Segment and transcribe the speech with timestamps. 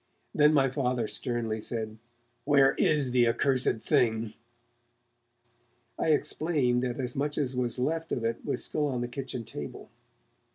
[0.33, 1.99] Then my Father sternly said:
[2.43, 4.33] 'Where is the accursed thing?'
[5.99, 9.43] I explained that as much as was left of it was still on the kitchen
[9.43, 9.91] table.